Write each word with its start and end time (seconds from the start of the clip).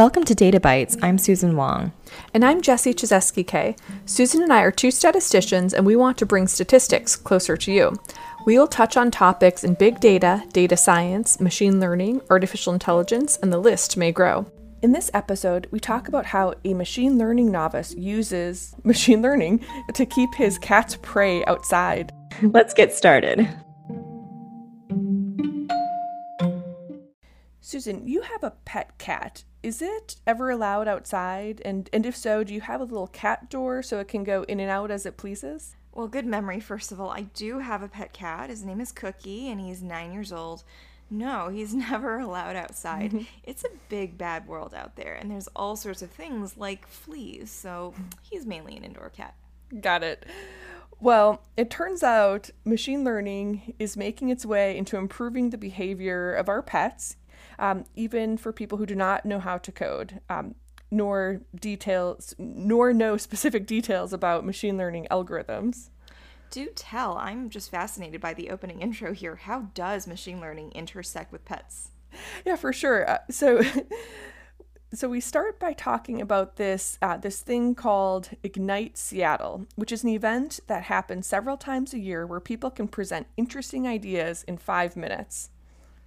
Welcome 0.00 0.24
to 0.24 0.34
Data 0.34 0.58
Bytes. 0.58 0.98
I'm 1.02 1.18
Susan 1.18 1.56
Wong. 1.56 1.92
And 2.32 2.42
I'm 2.42 2.62
Jessie 2.62 2.94
Chizeski 2.94 3.46
K. 3.46 3.76
Susan 4.06 4.42
and 4.42 4.50
I 4.50 4.62
are 4.62 4.70
two 4.70 4.90
statisticians, 4.90 5.74
and 5.74 5.84
we 5.84 5.94
want 5.94 6.16
to 6.16 6.24
bring 6.24 6.48
statistics 6.48 7.16
closer 7.16 7.54
to 7.58 7.70
you. 7.70 7.94
We 8.46 8.56
will 8.56 8.66
touch 8.66 8.96
on 8.96 9.10
topics 9.10 9.62
in 9.62 9.74
big 9.74 10.00
data, 10.00 10.42
data 10.54 10.74
science, 10.78 11.38
machine 11.38 11.80
learning, 11.80 12.22
artificial 12.30 12.72
intelligence, 12.72 13.36
and 13.42 13.52
the 13.52 13.58
list 13.58 13.98
may 13.98 14.10
grow. 14.10 14.50
In 14.80 14.92
this 14.92 15.10
episode, 15.12 15.68
we 15.70 15.78
talk 15.78 16.08
about 16.08 16.24
how 16.24 16.54
a 16.64 16.72
machine 16.72 17.18
learning 17.18 17.52
novice 17.52 17.94
uses 17.94 18.74
machine 18.84 19.20
learning 19.20 19.62
to 19.92 20.06
keep 20.06 20.34
his 20.34 20.58
cat's 20.58 20.96
prey 21.02 21.44
outside. 21.44 22.10
Let's 22.40 22.72
get 22.72 22.94
started. 22.94 23.46
Susan, 27.60 28.08
you 28.08 28.22
have 28.22 28.42
a 28.42 28.54
pet 28.64 28.96
cat. 28.96 29.44
Is 29.62 29.82
it 29.82 30.16
ever 30.26 30.50
allowed 30.50 30.88
outside? 30.88 31.60
And 31.64 31.90
and 31.92 32.06
if 32.06 32.16
so, 32.16 32.44
do 32.44 32.54
you 32.54 32.62
have 32.62 32.80
a 32.80 32.84
little 32.84 33.06
cat 33.06 33.50
door 33.50 33.82
so 33.82 33.98
it 33.98 34.08
can 34.08 34.24
go 34.24 34.42
in 34.44 34.60
and 34.60 34.70
out 34.70 34.90
as 34.90 35.04
it 35.04 35.16
pleases? 35.16 35.76
Well, 35.92 36.08
good 36.08 36.26
memory, 36.26 36.60
first 36.60 36.92
of 36.92 37.00
all. 37.00 37.10
I 37.10 37.22
do 37.22 37.58
have 37.58 37.82
a 37.82 37.88
pet 37.88 38.12
cat. 38.12 38.48
His 38.48 38.64
name 38.64 38.80
is 38.80 38.92
Cookie, 38.92 39.50
and 39.50 39.60
he's 39.60 39.82
nine 39.82 40.12
years 40.12 40.32
old. 40.32 40.64
No, 41.10 41.48
he's 41.48 41.74
never 41.90 42.18
allowed 42.18 42.56
outside. 42.56 43.10
Mm-hmm. 43.10 43.24
It's 43.44 43.64
a 43.64 43.70
big, 43.88 44.16
bad 44.16 44.46
world 44.46 44.72
out 44.72 44.96
there, 44.96 45.14
and 45.14 45.30
there's 45.30 45.48
all 45.48 45.76
sorts 45.76 46.02
of 46.02 46.10
things 46.10 46.56
like 46.56 46.86
fleas, 46.86 47.50
so 47.50 47.92
he's 48.22 48.46
mainly 48.46 48.76
an 48.76 48.84
indoor 48.84 49.10
cat. 49.10 49.34
Got 49.80 50.02
it. 50.04 50.24
Well, 51.00 51.42
it 51.56 51.70
turns 51.70 52.02
out 52.02 52.50
machine 52.64 53.04
learning 53.04 53.74
is 53.78 53.96
making 53.96 54.28
its 54.28 54.44
way 54.44 54.76
into 54.76 54.96
improving 54.96 55.50
the 55.50 55.58
behavior 55.58 56.32
of 56.34 56.48
our 56.48 56.62
pets, 56.62 57.16
um, 57.58 57.84
even 57.94 58.36
for 58.36 58.52
people 58.52 58.78
who 58.78 58.86
do 58.86 58.94
not 58.94 59.24
know 59.24 59.38
how 59.38 59.58
to 59.58 59.72
code, 59.72 60.20
um, 60.28 60.54
nor 60.90 61.40
details, 61.54 62.34
nor 62.38 62.92
know 62.92 63.16
specific 63.16 63.66
details 63.66 64.12
about 64.12 64.44
machine 64.44 64.76
learning 64.76 65.06
algorithms. 65.10 65.90
Do 66.50 66.68
tell. 66.74 67.16
I'm 67.16 67.48
just 67.48 67.70
fascinated 67.70 68.20
by 68.20 68.34
the 68.34 68.50
opening 68.50 68.80
intro 68.80 69.12
here. 69.12 69.36
How 69.36 69.70
does 69.74 70.06
machine 70.06 70.40
learning 70.40 70.72
intersect 70.72 71.30
with 71.30 71.44
pets? 71.44 71.90
Yeah, 72.44 72.56
for 72.56 72.72
sure. 72.72 73.08
Uh, 73.08 73.18
so. 73.30 73.62
so 74.92 75.08
we 75.08 75.20
start 75.20 75.60
by 75.60 75.72
talking 75.72 76.20
about 76.20 76.56
this 76.56 76.98
uh, 77.00 77.16
this 77.16 77.40
thing 77.40 77.74
called 77.74 78.30
Ignite 78.42 78.98
Seattle, 78.98 79.66
which 79.76 79.92
is 79.92 80.02
an 80.02 80.10
event 80.10 80.58
that 80.66 80.84
happens 80.84 81.26
several 81.26 81.56
times 81.56 81.94
a 81.94 81.98
year 81.98 82.26
where 82.26 82.40
people 82.40 82.70
can 82.70 82.88
present 82.88 83.28
interesting 83.36 83.86
ideas 83.86 84.44
in 84.48 84.58
five 84.58 84.96
minutes. 84.96 85.50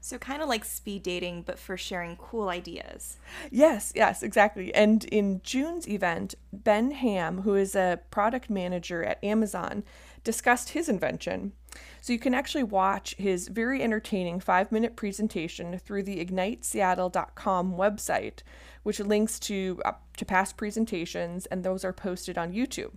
So 0.03 0.17
kind 0.17 0.41
of 0.41 0.49
like 0.49 0.65
speed 0.65 1.01
dating, 1.01 1.43
but 1.43 1.57
for 1.57 1.77
sharing 1.77 2.17
cool 2.17 2.49
ideas. 2.49 3.19
Yes, 3.49 3.93
yes, 3.95 4.21
exactly. 4.21 4.75
And 4.75 5.05
in 5.05 5.39
June's 5.45 5.87
event, 5.87 6.35
Ben 6.51 6.91
Hamm, 6.91 7.43
who 7.43 7.55
is 7.55 7.73
a 7.73 8.01
product 8.11 8.49
manager 8.49 9.01
at 9.01 9.23
Amazon, 9.23 9.85
discussed 10.25 10.71
his 10.71 10.89
invention. 10.89 11.53
So 12.01 12.11
you 12.11 12.19
can 12.19 12.33
actually 12.33 12.63
watch 12.63 13.15
his 13.17 13.47
very 13.47 13.81
entertaining 13.81 14.41
five 14.41 14.73
minute 14.73 14.97
presentation 14.97 15.79
through 15.79 16.03
the 16.03 16.23
igniteseattle.com 16.23 17.71
website, 17.71 18.39
which 18.83 18.99
links 18.99 19.39
to, 19.39 19.81
uh, 19.85 19.93
to 20.17 20.25
past 20.25 20.57
presentations, 20.57 21.45
and 21.45 21.63
those 21.63 21.85
are 21.85 21.93
posted 21.93 22.37
on 22.37 22.51
YouTube. 22.51 22.91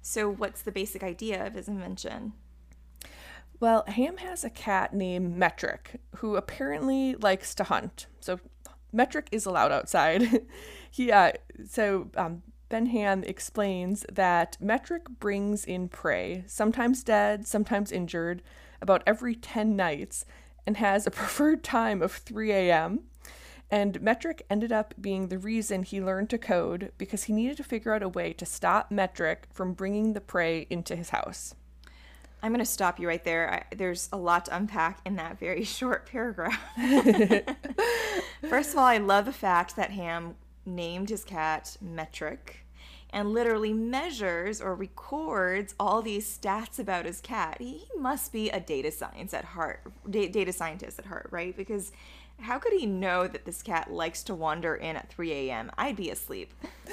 So, 0.00 0.28
what's 0.28 0.62
the 0.62 0.72
basic 0.72 1.04
idea 1.04 1.46
of 1.46 1.54
his 1.54 1.68
invention? 1.68 2.32
Well, 3.62 3.84
Hamm 3.86 4.16
has 4.16 4.42
a 4.42 4.50
cat 4.50 4.92
named 4.92 5.36
Metric 5.36 6.00
who 6.16 6.34
apparently 6.34 7.14
likes 7.14 7.54
to 7.54 7.62
hunt. 7.62 8.08
So 8.18 8.40
Metric 8.90 9.28
is 9.30 9.46
allowed 9.46 9.70
outside. 9.70 10.48
he 10.90 11.12
uh, 11.12 11.34
so 11.68 12.10
um, 12.16 12.42
Ben 12.70 12.86
Hamm 12.86 13.22
explains 13.22 14.04
that 14.10 14.56
Metric 14.60 15.08
brings 15.20 15.64
in 15.64 15.88
prey, 15.88 16.42
sometimes 16.48 17.04
dead, 17.04 17.46
sometimes 17.46 17.92
injured, 17.92 18.42
about 18.80 19.04
every 19.06 19.36
10 19.36 19.76
nights, 19.76 20.24
and 20.66 20.78
has 20.78 21.06
a 21.06 21.10
preferred 21.12 21.62
time 21.62 22.02
of 22.02 22.10
3 22.10 22.50
a.m. 22.50 23.04
And 23.70 24.02
Metric 24.02 24.44
ended 24.50 24.72
up 24.72 24.92
being 25.00 25.28
the 25.28 25.38
reason 25.38 25.84
he 25.84 26.02
learned 26.02 26.30
to 26.30 26.36
code 26.38 26.90
because 26.98 27.22
he 27.24 27.32
needed 27.32 27.58
to 27.58 27.62
figure 27.62 27.94
out 27.94 28.02
a 28.02 28.08
way 28.08 28.32
to 28.32 28.44
stop 28.44 28.90
Metric 28.90 29.46
from 29.52 29.72
bringing 29.72 30.14
the 30.14 30.20
prey 30.20 30.66
into 30.68 30.96
his 30.96 31.10
house. 31.10 31.54
I'm 32.42 32.52
going 32.52 32.58
to 32.58 32.70
stop 32.70 32.98
you 32.98 33.06
right 33.06 33.22
there. 33.22 33.66
I, 33.70 33.74
there's 33.76 34.08
a 34.12 34.16
lot 34.16 34.46
to 34.46 34.56
unpack 34.56 35.00
in 35.04 35.16
that 35.16 35.38
very 35.38 35.64
short 35.78 36.06
paragraph. 36.06 36.60
First 38.48 38.72
of 38.72 38.78
all, 38.78 38.84
I 38.84 38.98
love 38.98 39.26
the 39.26 39.32
fact 39.32 39.76
that 39.76 39.90
Hamm 39.90 40.34
named 40.66 41.08
his 41.10 41.24
cat 41.24 41.76
Metric 41.80 42.66
and 43.10 43.32
literally 43.32 43.72
measures 43.72 44.60
or 44.60 44.74
records 44.74 45.74
all 45.78 46.02
these 46.02 46.26
stats 46.26 46.78
about 46.78 47.04
his 47.04 47.20
cat. 47.20 47.58
He 47.60 47.84
must 47.96 48.32
be 48.32 48.50
a 48.50 48.58
data 48.58 48.90
science 48.90 49.34
at 49.34 49.44
heart, 49.44 49.82
data 50.10 50.52
scientist 50.52 50.98
at 50.98 51.06
heart, 51.06 51.28
right? 51.30 51.56
Because 51.56 51.92
how 52.40 52.58
could 52.58 52.72
he 52.72 52.86
know 52.86 53.28
that 53.28 53.44
this 53.44 53.62
cat 53.62 53.92
likes 53.92 54.22
to 54.24 54.34
wander 54.34 54.74
in 54.74 54.96
at 54.96 55.10
3 55.10 55.30
a.m.? 55.32 55.70
I'd 55.78 55.96
be 55.96 56.10
asleep. 56.10 56.52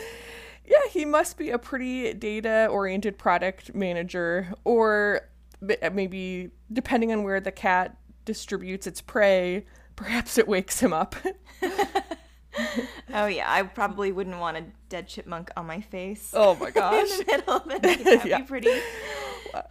Yeah, 0.69 0.91
he 0.91 1.03
must 1.03 1.35
be 1.35 1.49
a 1.49 1.57
pretty 1.57 2.13
data 2.13 2.67
oriented 2.69 3.17
product 3.17 3.73
manager 3.73 4.53
or 4.63 5.21
Uh, 5.61 5.89
maybe 5.91 6.51
depending 6.71 7.11
on 7.11 7.23
where 7.23 7.39
the 7.39 7.51
cat 7.51 7.97
distributes 8.25 8.87
its 8.87 9.01
prey, 9.01 9.65
perhaps 9.95 10.37
it 10.37 10.47
wakes 10.47 10.79
him 10.79 10.93
up. 10.93 11.15
oh 13.13 13.25
yeah, 13.25 13.51
I 13.51 13.63
probably 13.63 14.11
wouldn't 14.11 14.39
want 14.39 14.57
a 14.57 14.65
dead 14.87 15.07
chipmunk 15.07 15.51
on 15.57 15.65
my 15.65 15.81
face. 15.81 16.31
Oh 16.33 16.55
my 16.55 16.71
gosh! 16.71 17.09
in 17.11 17.17
the 17.17 17.25
middle 17.25 17.59
that'd 17.79 18.25
yeah. 18.25 18.37
be 18.39 18.43
pretty, 18.43 18.79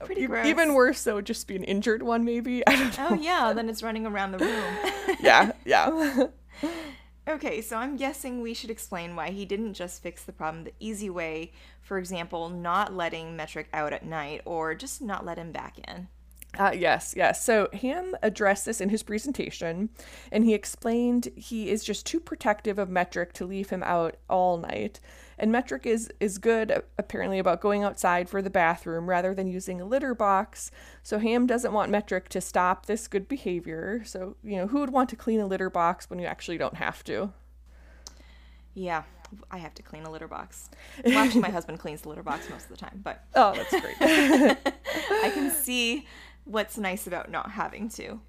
pretty 0.04 0.27
gross. 0.27 0.47
Even 0.47 0.75
worse, 0.75 1.03
though, 1.04 1.21
just 1.21 1.47
be 1.47 1.56
an 1.56 1.65
injured 1.65 2.03
one, 2.03 2.25
maybe. 2.25 2.62
I 2.66 2.77
don't 2.77 2.98
oh, 2.98 3.03
know. 3.03 3.09
Oh 3.10 3.15
yeah, 3.15 3.53
then 3.53 3.69
it's 3.69 3.82
running 3.82 4.06
around 4.06 4.32
the 4.32 4.38
room. 4.38 5.16
yeah, 5.21 5.53
yeah. 5.65 6.27
Okay, 7.28 7.61
so 7.61 7.77
I'm 7.77 7.97
guessing 7.97 8.41
we 8.41 8.55
should 8.55 8.71
explain 8.71 9.15
why 9.15 9.31
he 9.31 9.44
didn't 9.44 9.75
just 9.75 10.03
fix 10.03 10.25
the 10.25 10.33
problem 10.33 10.65
the 10.65 10.72
easy 10.81 11.11
way, 11.11 11.53
for 11.83 11.99
example, 11.99 12.49
not 12.49 12.94
letting 12.94 13.37
Metric 13.37 13.69
out 13.75 13.93
at 13.93 14.06
night 14.06 14.41
or 14.47 14.75
just 14.75 15.03
not 15.03 15.27
let 15.27 15.37
him 15.37 15.53
back 15.53 15.78
in. 15.87 16.09
Uh, 16.59 16.72
yes, 16.75 17.12
yes. 17.15 17.44
So 17.44 17.69
Hamm 17.75 18.16
addressed 18.22 18.65
this 18.65 18.81
in 18.81 18.89
his 18.89 19.03
presentation, 19.03 19.91
and 20.33 20.44
he 20.44 20.55
explained 20.55 21.28
he 21.37 21.69
is 21.69 21.84
just 21.84 22.06
too 22.06 22.19
protective 22.19 22.78
of 22.78 22.89
Metric 22.89 23.34
to 23.34 23.45
leave 23.45 23.69
him 23.69 23.83
out 23.83 24.16
all 24.31 24.56
night. 24.56 24.99
And 25.38 25.53
Metric 25.53 25.87
is 25.87 26.10
is 26.21 26.38
good 26.38 26.82
apparently 26.99 27.38
about 27.38 27.60
going 27.60 27.84
outside 27.84 28.28
for 28.28 28.43
the 28.43 28.50
bathroom 28.50 29.09
rather 29.09 29.34
than 29.34 29.47
using 29.47 29.81
a 29.81 29.84
litter 29.84 30.15
box. 30.15 30.71
So 31.03 31.19
Hamm 31.19 31.47
doesn't 31.47 31.72
want 31.72 31.91
Metric 31.91 32.28
to 32.31 32.41
stop 32.41 32.87
this 32.87 33.06
good 33.09 33.28
behavior. 33.28 34.03
So 34.04 34.37
you 34.43 34.56
know 34.56 34.66
who 34.66 34.81
would 34.81 34.91
want 34.91 35.09
to 35.10 35.16
clean 35.16 35.41
a 35.41 35.47
litter 35.47 35.71
box 35.71 36.10
when 36.10 36.19
you 36.19 36.27
actually 36.27 36.59
don't 36.59 36.75
have 36.75 37.04
to? 37.04 37.32
Yeah, 38.75 39.03
I 39.50 39.59
have 39.59 39.75
to 39.75 39.82
clean 39.82 40.04
a 40.04 40.10
litter 40.10 40.28
box. 40.28 40.71
Well, 41.04 41.19
actually, 41.19 41.41
my 41.43 41.50
husband 41.50 41.78
cleans 41.78 42.03
the 42.03 42.09
litter 42.10 42.22
box 42.22 42.48
most 42.48 42.65
of 42.65 42.71
the 42.71 42.77
time, 42.77 43.00
but 43.03 43.25
oh, 43.34 43.54
that's 43.54 43.71
great. 43.71 43.97
I 44.00 45.31
can 45.32 45.50
see 45.50 46.06
what's 46.44 46.78
nice 46.78 47.06
about 47.06 47.31
not 47.31 47.53
having 47.53 47.88
to. 47.91 48.21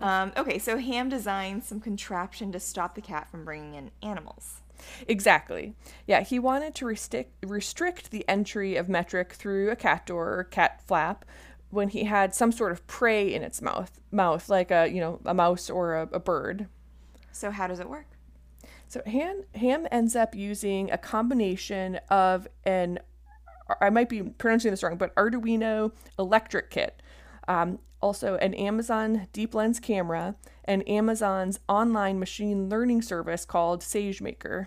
Um, 0.00 0.32
okay, 0.36 0.58
so 0.58 0.78
Hamm 0.78 1.08
designed 1.08 1.64
some 1.64 1.80
contraption 1.80 2.50
to 2.52 2.60
stop 2.60 2.94
the 2.94 3.02
cat 3.02 3.30
from 3.30 3.44
bringing 3.44 3.74
in 3.74 3.90
animals. 4.02 4.62
Exactly. 5.08 5.74
Yeah, 6.06 6.22
he 6.22 6.38
wanted 6.38 6.74
to 6.76 6.86
restrict 6.86 7.44
restrict 7.46 8.10
the 8.10 8.28
entry 8.28 8.76
of 8.76 8.88
metric 8.88 9.32
through 9.32 9.70
a 9.70 9.76
cat 9.76 10.06
door 10.06 10.38
or 10.38 10.44
cat 10.44 10.82
flap 10.86 11.24
when 11.70 11.88
he 11.88 12.04
had 12.04 12.34
some 12.34 12.52
sort 12.52 12.72
of 12.72 12.86
prey 12.86 13.32
in 13.32 13.42
its 13.42 13.62
mouth, 13.62 14.00
mouth 14.10 14.48
like 14.48 14.70
a 14.70 14.88
you 14.88 15.00
know 15.00 15.20
a 15.24 15.34
mouse 15.34 15.70
or 15.70 15.96
a, 15.96 16.02
a 16.12 16.20
bird. 16.20 16.68
So 17.32 17.50
how 17.50 17.66
does 17.66 17.80
it 17.80 17.88
work? 17.88 18.06
So 18.88 19.00
Hamm 19.06 19.44
Hamm 19.54 19.86
ends 19.90 20.14
up 20.14 20.34
using 20.34 20.90
a 20.90 20.98
combination 20.98 21.96
of 22.10 22.46
an 22.64 22.98
I 23.80 23.90
might 23.90 24.08
be 24.08 24.22
pronouncing 24.22 24.70
this 24.70 24.82
wrong, 24.82 24.96
but 24.96 25.14
Arduino 25.14 25.92
electric 26.18 26.70
kit, 26.70 27.00
um, 27.48 27.78
also 28.00 28.36
an 28.36 28.54
Amazon 28.54 29.28
DeepLens 29.32 29.80
camera, 29.80 30.34
and 30.64 30.88
Amazon's 30.88 31.58
online 31.68 32.18
machine 32.18 32.68
learning 32.68 33.02
service 33.02 33.44
called 33.44 33.80
SageMaker. 33.80 34.66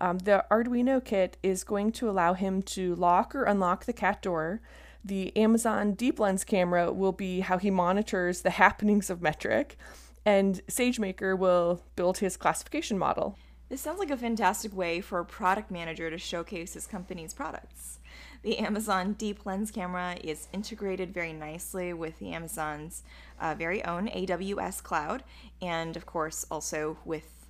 Um, 0.00 0.18
the 0.18 0.44
Arduino 0.50 1.04
kit 1.04 1.36
is 1.42 1.62
going 1.62 1.92
to 1.92 2.08
allow 2.08 2.32
him 2.32 2.62
to 2.62 2.94
lock 2.94 3.34
or 3.34 3.44
unlock 3.44 3.84
the 3.84 3.92
cat 3.92 4.22
door. 4.22 4.62
The 5.04 5.36
Amazon 5.36 5.94
DeepLens 5.94 6.44
camera 6.46 6.92
will 6.92 7.12
be 7.12 7.40
how 7.40 7.58
he 7.58 7.70
monitors 7.70 8.42
the 8.42 8.50
happenings 8.50 9.10
of 9.10 9.20
Metric, 9.20 9.76
and 10.24 10.60
SageMaker 10.66 11.36
will 11.36 11.82
build 11.96 12.18
his 12.18 12.36
classification 12.36 12.98
model. 12.98 13.36
This 13.68 13.80
sounds 13.80 14.00
like 14.00 14.10
a 14.10 14.16
fantastic 14.16 14.74
way 14.74 15.00
for 15.00 15.20
a 15.20 15.24
product 15.24 15.70
manager 15.70 16.10
to 16.10 16.18
showcase 16.18 16.74
his 16.74 16.86
company's 16.86 17.32
products. 17.32 17.99
The 18.42 18.58
Amazon 18.58 19.14
DeepLens 19.16 19.72
camera 19.72 20.16
is 20.22 20.48
integrated 20.52 21.12
very 21.12 21.34
nicely 21.34 21.92
with 21.92 22.18
the 22.18 22.32
Amazon's 22.32 23.02
uh, 23.38 23.54
very 23.54 23.84
own 23.84 24.08
AWS 24.08 24.82
cloud, 24.82 25.24
and 25.60 25.94
of 25.94 26.06
course, 26.06 26.46
also 26.50 26.96
with 27.04 27.40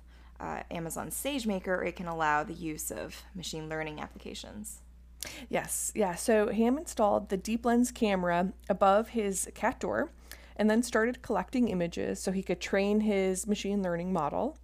uh, 0.41 0.63
Amazon 0.69 1.09
SageMaker, 1.09 1.85
it 1.87 1.95
can 1.95 2.07
allow 2.07 2.43
the 2.43 2.53
use 2.53 2.91
of 2.91 3.23
machine 3.35 3.69
learning 3.69 4.01
applications. 4.01 4.79
Yes, 5.49 5.91
yeah. 5.95 6.15
So 6.15 6.51
Hamm 6.51 6.77
installed 6.77 7.29
the 7.29 7.37
DeepLens 7.37 7.93
camera 7.93 8.51
above 8.67 9.09
his 9.09 9.47
cat 9.53 9.79
door 9.79 10.09
and 10.55 10.69
then 10.69 10.83
started 10.83 11.21
collecting 11.21 11.69
images 11.69 12.19
so 12.19 12.31
he 12.31 12.43
could 12.43 12.59
train 12.59 13.01
his 13.01 13.47
machine 13.47 13.81
learning 13.81 14.11
model. 14.11 14.57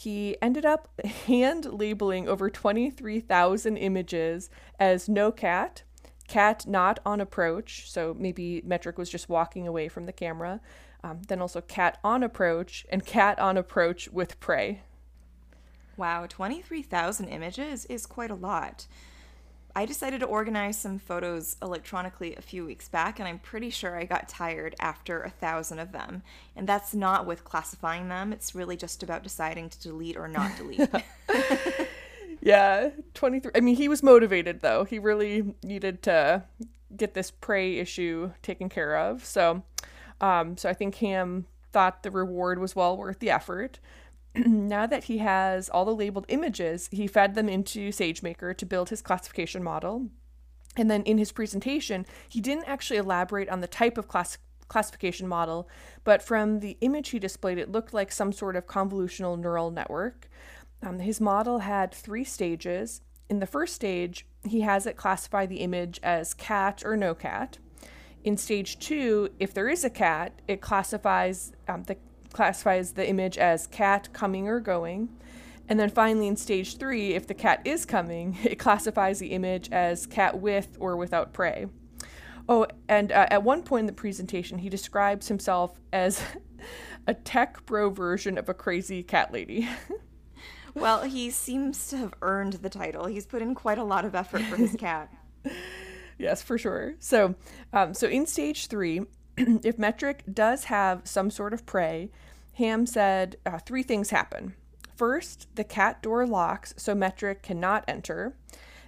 He 0.00 0.40
ended 0.40 0.64
up 0.64 0.88
hand 1.26 1.66
labeling 1.66 2.26
over 2.26 2.48
23,000 2.48 3.76
images 3.76 4.48
as 4.78 5.10
no 5.10 5.30
cat, 5.30 5.82
cat 6.26 6.66
not 6.66 7.00
on 7.04 7.20
approach, 7.20 7.90
so 7.90 8.16
maybe 8.18 8.62
Metric 8.64 8.96
was 8.96 9.10
just 9.10 9.28
walking 9.28 9.68
away 9.68 9.88
from 9.88 10.06
the 10.06 10.12
camera, 10.12 10.62
um, 11.04 11.20
then 11.28 11.42
also 11.42 11.60
cat 11.60 11.98
on 12.02 12.22
approach, 12.22 12.86
and 12.88 13.04
cat 13.04 13.38
on 13.38 13.58
approach 13.58 14.08
with 14.08 14.40
prey. 14.40 14.80
Wow, 15.98 16.24
23,000 16.26 17.28
images 17.28 17.84
is 17.84 18.06
quite 18.06 18.30
a 18.30 18.34
lot. 18.34 18.86
I 19.74 19.86
decided 19.86 20.20
to 20.20 20.26
organize 20.26 20.78
some 20.78 20.98
photos 20.98 21.56
electronically 21.62 22.34
a 22.36 22.42
few 22.42 22.64
weeks 22.64 22.88
back, 22.88 23.18
and 23.18 23.28
I'm 23.28 23.38
pretty 23.38 23.70
sure 23.70 23.96
I 23.96 24.04
got 24.04 24.28
tired 24.28 24.74
after 24.80 25.22
a 25.22 25.30
thousand 25.30 25.78
of 25.78 25.92
them. 25.92 26.22
And 26.56 26.68
that's 26.68 26.94
not 26.94 27.26
with 27.26 27.44
classifying 27.44 28.08
them, 28.08 28.32
it's 28.32 28.54
really 28.54 28.76
just 28.76 29.02
about 29.02 29.22
deciding 29.22 29.68
to 29.70 29.80
delete 29.80 30.16
or 30.16 30.28
not 30.28 30.56
delete. 30.56 30.88
yeah, 32.40 32.90
23. 33.14 33.52
I 33.54 33.60
mean, 33.60 33.76
he 33.76 33.88
was 33.88 34.02
motivated, 34.02 34.60
though. 34.60 34.84
He 34.84 34.98
really 34.98 35.54
needed 35.62 36.02
to 36.04 36.44
get 36.96 37.14
this 37.14 37.30
prey 37.30 37.78
issue 37.78 38.32
taken 38.42 38.68
care 38.68 38.96
of. 38.96 39.24
So, 39.24 39.62
um, 40.20 40.56
so 40.56 40.68
I 40.68 40.74
think 40.74 40.96
Hamm 40.96 41.46
thought 41.72 42.02
the 42.02 42.10
reward 42.10 42.58
was 42.58 42.74
well 42.74 42.96
worth 42.96 43.20
the 43.20 43.30
effort. 43.30 43.78
now 44.34 44.86
that 44.86 45.04
he 45.04 45.18
has 45.18 45.68
all 45.68 45.84
the 45.84 45.94
labeled 45.94 46.26
images, 46.28 46.88
he 46.92 47.06
fed 47.06 47.34
them 47.34 47.48
into 47.48 47.90
SageMaker 47.90 48.56
to 48.56 48.66
build 48.66 48.90
his 48.90 49.02
classification 49.02 49.62
model. 49.62 50.06
And 50.76 50.90
then 50.90 51.02
in 51.02 51.18
his 51.18 51.32
presentation, 51.32 52.06
he 52.28 52.40
didn't 52.40 52.68
actually 52.68 52.98
elaborate 52.98 53.48
on 53.48 53.60
the 53.60 53.66
type 53.66 53.98
of 53.98 54.06
class- 54.06 54.38
classification 54.68 55.26
model, 55.26 55.68
but 56.04 56.22
from 56.22 56.60
the 56.60 56.78
image 56.80 57.10
he 57.10 57.18
displayed, 57.18 57.58
it 57.58 57.72
looked 57.72 57.92
like 57.92 58.12
some 58.12 58.32
sort 58.32 58.56
of 58.56 58.66
convolutional 58.66 59.38
neural 59.38 59.70
network. 59.70 60.28
Um, 60.82 61.00
his 61.00 61.20
model 61.20 61.58
had 61.58 61.92
three 61.92 62.24
stages. 62.24 63.02
In 63.28 63.40
the 63.40 63.46
first 63.46 63.74
stage, 63.74 64.26
he 64.44 64.62
has 64.62 64.86
it 64.86 64.96
classify 64.96 65.44
the 65.44 65.58
image 65.58 66.00
as 66.02 66.34
cat 66.34 66.82
or 66.84 66.96
no 66.96 67.14
cat. 67.14 67.58
In 68.22 68.36
stage 68.36 68.78
two, 68.78 69.30
if 69.38 69.52
there 69.52 69.68
is 69.68 69.84
a 69.84 69.90
cat, 69.90 70.40
it 70.46 70.60
classifies 70.60 71.52
um, 71.68 71.82
the 71.84 71.96
classifies 72.32 72.92
the 72.92 73.08
image 73.08 73.38
as 73.38 73.66
cat 73.66 74.08
coming 74.12 74.48
or 74.48 74.60
going. 74.60 75.08
And 75.68 75.78
then 75.78 75.88
finally, 75.88 76.26
in 76.26 76.36
stage 76.36 76.78
three, 76.78 77.14
if 77.14 77.28
the 77.28 77.34
cat 77.34 77.62
is 77.64 77.86
coming, 77.86 78.36
it 78.44 78.58
classifies 78.58 79.20
the 79.20 79.28
image 79.28 79.70
as 79.70 80.06
cat 80.06 80.40
with 80.40 80.76
or 80.80 80.96
without 80.96 81.32
prey. 81.32 81.66
Oh, 82.48 82.66
and 82.88 83.12
uh, 83.12 83.28
at 83.30 83.44
one 83.44 83.62
point 83.62 83.82
in 83.82 83.86
the 83.86 83.92
presentation, 83.92 84.58
he 84.58 84.68
describes 84.68 85.28
himself 85.28 85.80
as 85.92 86.20
a 87.06 87.14
tech 87.14 87.64
bro 87.66 87.90
version 87.90 88.36
of 88.36 88.48
a 88.48 88.54
crazy 88.54 89.04
cat 89.04 89.32
lady. 89.32 89.68
well, 90.74 91.04
he 91.04 91.30
seems 91.30 91.86
to 91.88 91.96
have 91.98 92.14
earned 92.22 92.54
the 92.54 92.68
title. 92.68 93.06
He's 93.06 93.26
put 93.26 93.40
in 93.40 93.54
quite 93.54 93.78
a 93.78 93.84
lot 93.84 94.04
of 94.04 94.16
effort 94.16 94.42
for 94.42 94.56
his 94.56 94.74
cat. 94.74 95.12
yes, 96.18 96.42
for 96.42 96.58
sure. 96.58 96.94
So, 96.98 97.36
um, 97.72 97.94
so 97.94 98.08
in 98.08 98.26
stage 98.26 98.66
three, 98.66 99.02
if 99.64 99.78
Metric 99.78 100.22
does 100.32 100.64
have 100.64 101.02
some 101.04 101.30
sort 101.30 101.52
of 101.52 101.66
prey, 101.66 102.10
Hamm 102.54 102.86
said 102.86 103.36
uh, 103.46 103.58
three 103.58 103.82
things 103.82 104.10
happen. 104.10 104.54
First, 104.96 105.48
the 105.54 105.64
cat 105.64 106.02
door 106.02 106.26
locks 106.26 106.74
so 106.76 106.94
Metric 106.94 107.42
cannot 107.42 107.84
enter. 107.88 108.34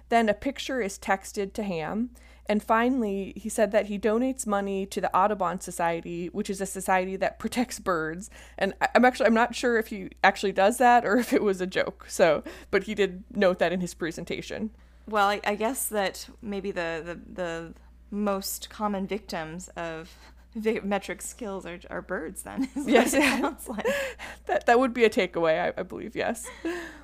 Then 0.09 0.29
a 0.29 0.33
picture 0.33 0.79
is 0.81 0.99
texted 0.99 1.53
to 1.53 1.63
Hamm. 1.63 2.11
And 2.45 2.61
finally, 2.61 3.33
he 3.35 3.47
said 3.47 3.71
that 3.71 3.85
he 3.85 3.97
donates 3.97 4.45
money 4.45 4.85
to 4.87 4.99
the 4.99 5.15
Audubon 5.15 5.61
Society, 5.61 6.27
which 6.27 6.49
is 6.49 6.59
a 6.59 6.65
society 6.65 7.15
that 7.15 7.39
protects 7.39 7.79
birds. 7.79 8.29
And 8.57 8.73
I'm 8.93 9.05
actually 9.05 9.27
I'm 9.27 9.33
not 9.33 9.55
sure 9.55 9.79
if 9.79 9.87
he 9.87 10.09
actually 10.23 10.51
does 10.51 10.77
that 10.77 11.05
or 11.05 11.17
if 11.17 11.33
it 11.33 11.41
was 11.41 11.61
a 11.61 11.67
joke. 11.67 12.05
So, 12.09 12.43
but 12.69 12.83
he 12.83 12.93
did 12.93 13.23
note 13.33 13.59
that 13.59 13.71
in 13.71 13.81
his 13.81 13.93
presentation. 13.93 14.71
Well, 15.07 15.27
I, 15.27 15.41
I 15.45 15.55
guess 15.55 15.87
that 15.87 16.29
maybe 16.41 16.71
the, 16.71 17.01
the 17.03 17.33
the 17.33 17.73
most 18.11 18.69
common 18.69 19.07
victims 19.07 19.69
of 19.69 20.15
metric 20.55 21.21
skills 21.21 21.65
are, 21.65 21.79
are 21.89 22.01
birds 22.01 22.43
then 22.43 22.69
yes. 22.85 23.13
like. 23.67 23.85
that 24.45 24.65
that 24.65 24.79
would 24.79 24.93
be 24.93 25.03
a 25.03 25.09
takeaway 25.09 25.59
I, 25.59 25.79
I 25.79 25.83
believe 25.83 26.15
yes. 26.15 26.47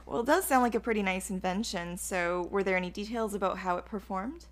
Well 0.05 0.21
it 0.21 0.25
does 0.25 0.45
sound 0.45 0.63
like 0.63 0.75
a 0.75 0.79
pretty 0.79 1.03
nice 1.03 1.29
invention. 1.29 1.97
So 1.97 2.47
were 2.51 2.63
there 2.63 2.77
any 2.77 2.89
details 2.89 3.33
about 3.33 3.59
how 3.59 3.77
it 3.77 3.85
performed? 3.85 4.45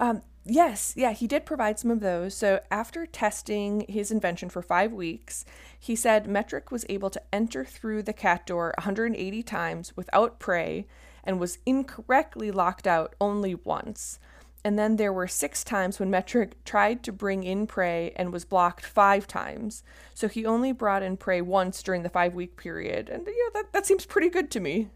Um, 0.00 0.22
yes. 0.44 0.94
Yeah 0.96 1.12
he 1.12 1.26
did 1.26 1.44
provide 1.44 1.78
some 1.78 1.90
of 1.90 2.00
those. 2.00 2.34
So 2.34 2.60
after 2.70 3.06
testing 3.06 3.84
his 3.88 4.10
invention 4.10 4.48
for 4.48 4.62
five 4.62 4.92
weeks 4.92 5.44
he 5.78 5.94
said 5.94 6.26
metric 6.26 6.70
was 6.70 6.86
able 6.88 7.10
to 7.10 7.22
enter 7.32 7.64
through 7.64 8.02
the 8.02 8.12
cat 8.12 8.46
door 8.46 8.74
180 8.78 9.42
times 9.42 9.96
without 9.96 10.38
prey 10.38 10.86
and 11.24 11.38
was 11.38 11.58
incorrectly 11.66 12.50
locked 12.50 12.86
out 12.86 13.14
only 13.20 13.54
once 13.54 14.18
and 14.64 14.78
then 14.78 14.96
there 14.96 15.12
were 15.12 15.28
six 15.28 15.62
times 15.62 15.98
when 15.98 16.10
Metric 16.10 16.62
tried 16.64 17.02
to 17.04 17.12
bring 17.12 17.44
in 17.44 17.66
prey 17.66 18.12
and 18.16 18.32
was 18.32 18.44
blocked 18.44 18.84
five 18.84 19.26
times. 19.26 19.82
So 20.14 20.28
he 20.28 20.44
only 20.44 20.72
brought 20.72 21.02
in 21.02 21.16
prey 21.16 21.40
once 21.40 21.82
during 21.82 22.02
the 22.02 22.08
five 22.08 22.34
week 22.34 22.56
period. 22.56 23.08
And 23.08 23.26
yeah, 23.26 23.50
that, 23.54 23.72
that 23.72 23.86
seems 23.86 24.04
pretty 24.04 24.28
good 24.28 24.50
to 24.52 24.60
me. 24.60 24.88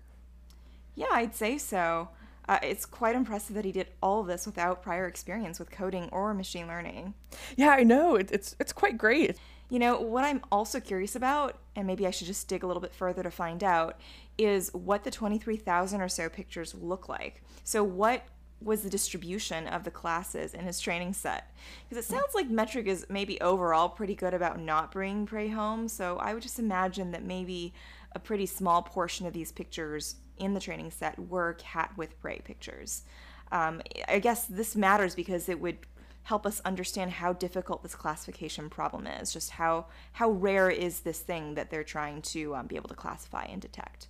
Yeah, 0.94 1.06
I'd 1.12 1.34
say 1.34 1.58
so. 1.58 2.10
Uh, 2.48 2.58
it's 2.62 2.84
quite 2.84 3.14
impressive 3.14 3.54
that 3.54 3.64
he 3.64 3.72
did 3.72 3.88
all 4.02 4.20
of 4.20 4.26
this 4.26 4.46
without 4.46 4.82
prior 4.82 5.06
experience 5.06 5.58
with 5.58 5.70
coding 5.70 6.08
or 6.10 6.34
machine 6.34 6.66
learning. 6.66 7.14
Yeah, 7.56 7.70
I 7.70 7.84
know. 7.84 8.16
It, 8.16 8.30
it's 8.32 8.56
it's 8.58 8.72
quite 8.72 8.98
great. 8.98 9.38
You 9.70 9.78
know, 9.78 9.98
what 10.00 10.24
I'm 10.24 10.42
also 10.50 10.80
curious 10.80 11.16
about, 11.16 11.56
and 11.76 11.86
maybe 11.86 12.06
I 12.06 12.10
should 12.10 12.26
just 12.26 12.46
dig 12.46 12.62
a 12.62 12.66
little 12.66 12.82
bit 12.82 12.94
further 12.94 13.22
to 13.22 13.30
find 13.30 13.64
out, 13.64 13.98
is 14.36 14.70
what 14.74 15.04
the 15.04 15.10
23,000 15.10 16.00
or 16.02 16.08
so 16.10 16.28
pictures 16.28 16.74
look 16.74 17.08
like. 17.08 17.42
So, 17.64 17.82
what 17.82 18.26
was 18.64 18.82
the 18.82 18.90
distribution 18.90 19.66
of 19.66 19.84
the 19.84 19.90
classes 19.90 20.54
in 20.54 20.60
his 20.60 20.80
training 20.80 21.12
set. 21.12 21.54
Because 21.88 22.04
it 22.04 22.08
sounds 22.08 22.34
like 22.34 22.48
Metric 22.48 22.86
is 22.86 23.06
maybe 23.08 23.40
overall 23.40 23.88
pretty 23.88 24.14
good 24.14 24.34
about 24.34 24.60
not 24.60 24.92
bringing 24.92 25.26
prey 25.26 25.48
home, 25.48 25.88
so 25.88 26.16
I 26.18 26.34
would 26.34 26.42
just 26.42 26.58
imagine 26.58 27.12
that 27.12 27.24
maybe 27.24 27.74
a 28.14 28.18
pretty 28.18 28.46
small 28.46 28.82
portion 28.82 29.26
of 29.26 29.32
these 29.32 29.52
pictures 29.52 30.16
in 30.36 30.54
the 30.54 30.60
training 30.60 30.90
set 30.90 31.18
were 31.18 31.54
cat 31.54 31.92
with 31.96 32.20
prey 32.20 32.40
pictures. 32.44 33.02
Um, 33.50 33.82
I 34.08 34.18
guess 34.18 34.46
this 34.46 34.74
matters 34.76 35.14
because 35.14 35.48
it 35.48 35.60
would 35.60 35.78
help 36.24 36.46
us 36.46 36.60
understand 36.64 37.10
how 37.10 37.32
difficult 37.32 37.82
this 37.82 37.94
classification 37.94 38.70
problem 38.70 39.06
is. 39.06 39.32
Just 39.32 39.50
how 39.50 39.86
how 40.12 40.30
rare 40.30 40.70
is 40.70 41.00
this 41.00 41.20
thing 41.20 41.54
that 41.54 41.70
they're 41.70 41.84
trying 41.84 42.22
to 42.22 42.54
um, 42.54 42.66
be 42.66 42.76
able 42.76 42.88
to 42.88 42.94
classify 42.94 43.44
and 43.44 43.60
detect. 43.60 44.08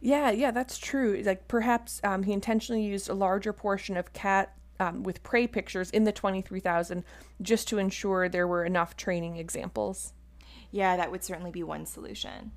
Yeah, 0.00 0.30
yeah, 0.30 0.50
that's 0.50 0.78
true. 0.78 1.22
Like 1.24 1.48
perhaps 1.48 2.00
um, 2.04 2.22
he 2.22 2.32
intentionally 2.32 2.82
used 2.82 3.08
a 3.08 3.14
larger 3.14 3.52
portion 3.52 3.96
of 3.96 4.12
cat 4.12 4.54
um, 4.80 5.02
with 5.02 5.22
prey 5.22 5.46
pictures 5.46 5.90
in 5.90 6.04
the 6.04 6.12
23,000 6.12 7.04
just 7.42 7.68
to 7.68 7.78
ensure 7.78 8.28
there 8.28 8.46
were 8.46 8.64
enough 8.64 8.96
training 8.96 9.36
examples. 9.36 10.12
Yeah, 10.70 10.96
that 10.96 11.10
would 11.10 11.24
certainly 11.24 11.50
be 11.50 11.62
one 11.62 11.86
solution. 11.86 12.52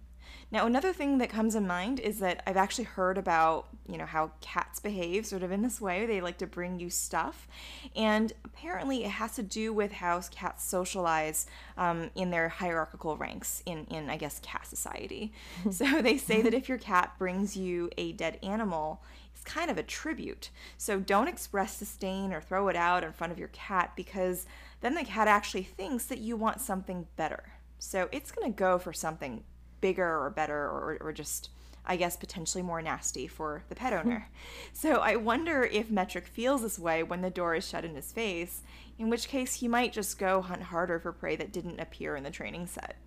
Now, 0.52 0.66
another 0.66 0.92
thing 0.92 1.18
that 1.20 1.30
comes 1.30 1.56
in 1.56 1.66
mind 1.66 2.00
is 2.02 2.20
that 2.20 2.44
I've 2.46 2.58
actually 2.58 2.84
heard 2.84 3.18
about, 3.18 3.68
you 3.88 3.98
know, 3.98 4.06
how 4.06 4.32
cats 4.42 4.82
behave 4.82 5.26
sort 5.26 5.44
of 5.44 5.52
in 5.52 5.62
this 5.62 5.80
way. 5.80 6.06
They 6.06 6.20
like 6.20 6.38
to 6.40 6.48
bring 6.48 6.80
you 6.80 6.90
stuff. 6.90 7.48
And 7.96 8.34
apparently 8.44 9.06
it 9.06 9.12
has 9.12 9.36
to 9.36 9.44
do 9.44 9.72
with 9.72 9.94
how 9.94 10.22
cats 10.30 10.66
socialize 10.66 11.48
um, 11.78 12.10
in 12.16 12.32
their 12.32 12.50
hierarchical 12.50 13.16
ranks 13.16 13.64
in, 13.66 13.86
in, 13.86 14.10
I 14.10 14.18
guess, 14.18 14.40
cat 14.40 14.68
society. 14.68 15.32
so 15.72 16.02
they 16.02 16.18
say 16.18 16.42
that 16.42 16.54
if 16.54 16.68
your 16.68 16.78
cat 16.78 17.14
brings 17.18 17.56
you 17.56 17.90
a 17.98 18.12
dead 18.12 18.38
animal, 18.44 19.02
it's 19.34 19.44
kind 19.44 19.72
of 19.72 19.78
a 19.78 19.84
tribute. 19.84 20.50
So 20.78 21.00
don't 21.00 21.30
express 21.30 21.80
disdain 21.80 22.34
or 22.34 22.42
throw 22.42 22.68
it 22.68 22.76
out 22.76 23.04
in 23.06 23.14
front 23.14 23.32
of 23.32 23.40
your 23.40 23.48
cat 23.50 23.94
because 23.96 24.46
then 24.82 24.96
the 24.96 25.06
cat 25.06 25.28
actually 25.28 25.64
thinks 25.64 26.06
that 26.06 26.20
you 26.20 26.36
want 26.36 26.60
something 26.60 27.08
better. 27.16 27.54
So 27.80 28.10
it's 28.12 28.32
going 28.32 28.52
to 28.52 28.56
go 28.56 28.78
for 28.78 28.94
something 28.94 29.44
bigger 29.82 30.24
or 30.24 30.30
better 30.30 30.56
or, 30.56 30.98
or 31.02 31.12
just 31.12 31.50
I 31.86 31.96
guess 31.96 32.16
potentially 32.16 32.62
more 32.62 32.82
nasty 32.82 33.28
for 33.28 33.64
the 33.70 33.76
pet 33.76 33.94
owner. 33.94 34.30
so 34.74 34.98
I 34.98 35.16
wonder 35.16 35.64
if 35.64 35.90
Metric 35.90 36.28
feels 36.28 36.62
this 36.62 36.78
way 36.78 37.04
when 37.04 37.22
the 37.22 37.30
door 37.30 37.56
is 37.56 37.68
shut 37.68 37.84
in 37.86 37.96
his 37.96 38.12
face, 38.12 38.62
in 39.00 39.10
which 39.10 39.28
case 39.28 39.56
he 39.56 39.68
might 39.68 39.92
just 39.92 40.20
go 40.20 40.42
hunt 40.42 40.64
harder 40.64 41.00
for 41.00 41.12
prey 41.12 41.36
that 41.36 41.52
didn't 41.52 41.80
appear 41.80 42.16
in 42.16 42.24
the 42.24 42.30
training 42.30 42.68
set. 42.68 42.98